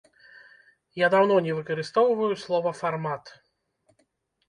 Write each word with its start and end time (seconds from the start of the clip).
Я 1.01 1.09
даўно 1.15 1.37
не 1.49 1.53
выкарыстоўваю 1.59 2.33
слова 2.47 2.69
фармат. 2.83 3.35